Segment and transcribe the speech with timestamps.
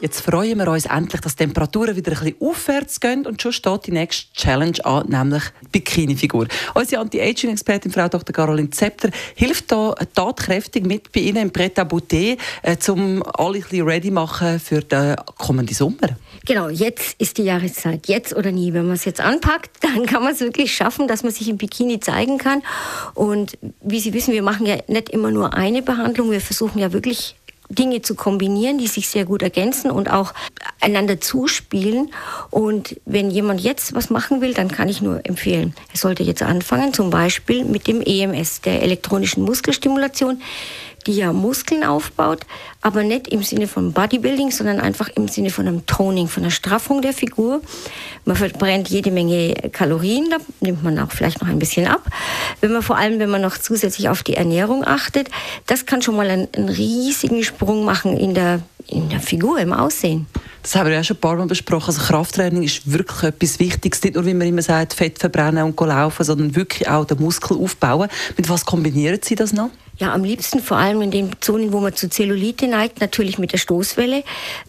[0.00, 3.52] Jetzt freuen wir uns endlich, dass die Temperaturen wieder ein bisschen aufwärts gehen und schon
[3.52, 5.42] steht die nächste Challenge an, nämlich
[5.72, 6.46] Bikini-Figur.
[6.74, 8.32] Unsere Anti-Aging-Expertin, Frau Dr.
[8.32, 11.84] Caroline Zepter, hilft da tatkräftig mit bei Ihnen im Pret äh,
[12.88, 16.16] um alle ein bisschen ready machen für den kommenden Sommer.
[16.46, 18.72] Genau, jetzt ist die Jahreszeit, jetzt oder nie.
[18.72, 21.56] Wenn man es jetzt anpackt, dann kann man es wirklich schaffen, dass man sich im
[21.56, 22.62] Bikini zeigen kann.
[23.14, 26.92] Und wie Sie wissen, wir machen ja nicht immer nur eine Behandlung, wir versuchen ja
[26.92, 27.34] wirklich
[27.68, 30.32] Dinge zu kombinieren, die sich sehr gut ergänzen und auch
[30.80, 32.10] einander zuspielen.
[32.50, 36.42] Und wenn jemand jetzt was machen will, dann kann ich nur empfehlen, er sollte jetzt
[36.42, 40.40] anfangen, zum Beispiel mit dem EMS, der elektronischen Muskelstimulation
[41.06, 42.40] die ja Muskeln aufbaut,
[42.82, 46.50] aber nicht im Sinne von Bodybuilding, sondern einfach im Sinne von einem Toning, von einer
[46.50, 47.60] Straffung der Figur.
[48.24, 52.02] Man verbrennt jede Menge Kalorien, da nimmt man auch vielleicht noch ein bisschen ab.
[52.60, 55.28] Wenn man vor allem, wenn man noch zusätzlich auf die Ernährung achtet,
[55.66, 59.72] das kann schon mal einen, einen riesigen Sprung machen in der, in der Figur, im
[59.72, 60.26] Aussehen.
[60.62, 61.86] Das haben wir ja schon ein paar Mal besprochen.
[61.86, 64.02] Also Krafttraining ist wirklich etwas Wichtiges.
[64.02, 67.56] Nicht nur, wie man immer sagt, Fett verbrennen und laufen, sondern wirklich auch den Muskel
[67.56, 68.08] aufbauen.
[68.36, 69.70] Mit was kombinieren Sie das noch?
[69.98, 73.52] Ja, am liebsten vor allem in den Zonen, wo man zu Zellulite neigt, natürlich mit
[73.52, 74.22] der Stoßwelle.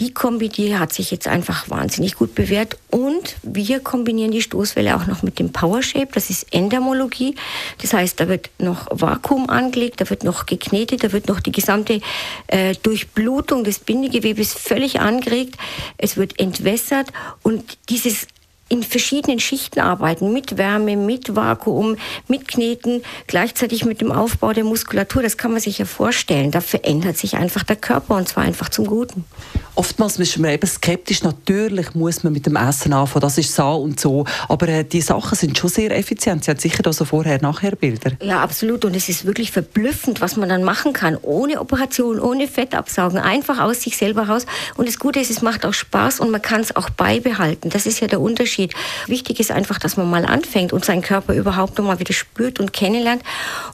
[0.00, 2.76] Die Kombi, die hat sich jetzt einfach wahnsinnig gut bewährt.
[2.90, 6.08] Und wir kombinieren die Stoßwelle auch noch mit dem Power Shape.
[6.12, 7.36] Das ist Endermologie.
[7.80, 11.52] Das heißt, da wird noch Vakuum angelegt, da wird noch geknetet, da wird noch die
[11.52, 12.00] gesamte
[12.48, 15.54] äh, Durchblutung des Bindegewebes völlig angeregt.
[15.98, 17.12] Es wird entwässert
[17.42, 18.26] und dieses
[18.72, 24.64] in verschiedenen Schichten arbeiten, mit Wärme, mit Vakuum, mit Kneten, gleichzeitig mit dem Aufbau der
[24.64, 25.22] Muskulatur.
[25.22, 26.50] Das kann man sich ja vorstellen.
[26.50, 29.26] Da verändert sich einfach der Körper und zwar einfach zum Guten.
[29.74, 31.22] Oftmals ist man eben skeptisch.
[31.22, 34.24] Natürlich muss man mit dem Essen anfangen, das ist so und so.
[34.48, 36.44] Aber äh, die Sachen sind schon sehr effizient.
[36.44, 38.12] Sie haben sicher da so Vorher-Nachher-Bilder.
[38.22, 38.84] Ja, absolut.
[38.84, 41.18] Und es ist wirklich verblüffend, was man dann machen kann.
[41.20, 43.18] Ohne Operation, ohne Fettabsaugen.
[43.18, 44.46] Einfach aus sich selber raus.
[44.76, 47.68] Und das Gute ist, es macht auch Spaß und man kann es auch beibehalten.
[47.68, 48.61] Das ist ja der Unterschied.
[49.06, 52.60] Wichtig ist einfach, dass man mal anfängt und seinen Körper überhaupt noch mal wieder spürt
[52.60, 53.22] und kennenlernt.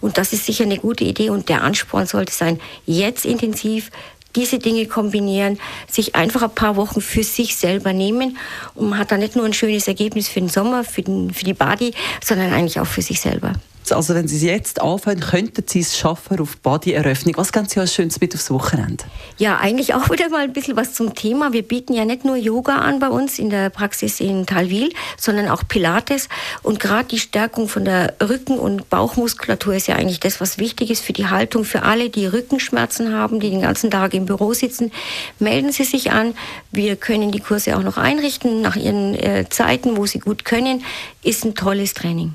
[0.01, 1.31] Und das ist sicher eine gute Idee.
[1.31, 3.91] Und der Ansporn sollte sein, jetzt intensiv
[4.37, 8.37] diese Dinge kombinieren, sich einfach ein paar Wochen für sich selber nehmen
[8.75, 11.45] und man hat dann nicht nur ein schönes Ergebnis für den Sommer, für, den, für
[11.45, 13.55] die Body, sondern eigentlich auch für sich selber.
[13.93, 17.37] Also wenn Sie es jetzt anfangen, könnten Sie es schaffen auf Body-Eröffnung.
[17.37, 19.05] Was ganz Sie als Schönes mit aufs Wochenende?
[19.37, 21.53] Ja, eigentlich auch wieder mal ein bisschen was zum Thema.
[21.53, 25.49] Wir bieten ja nicht nur Yoga an bei uns in der Praxis in Talwil, sondern
[25.49, 26.29] auch Pilates.
[26.63, 30.91] Und gerade die Stärkung von der Rücken- und Bauchmuskulatur ist ja eigentlich das, was wichtig
[30.91, 31.65] ist für die Haltung.
[31.65, 34.93] Für alle, die Rückenschmerzen haben, die den ganzen Tag im Büro sitzen,
[35.39, 36.35] melden Sie sich an.
[36.73, 40.85] Wir können die Kurse auch noch einrichten nach Ihren äh, Zeiten, wo Sie gut können.
[41.23, 42.35] Ist ein tolles Training.